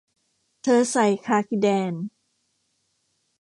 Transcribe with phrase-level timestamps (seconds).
[0.63, 1.93] เธอใส่คาร์กิแดน